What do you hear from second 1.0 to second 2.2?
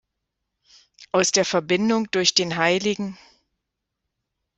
Aus der Verbindung